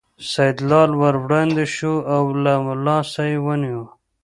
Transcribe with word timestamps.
سیدلال 0.31 0.91
ور 1.01 1.15
وړاندې 1.23 1.63
شو 1.75 1.93
او 2.15 2.23
له 2.43 2.53
لاسه 2.85 3.21
یې 3.31 3.37
ونیو. 3.45 3.83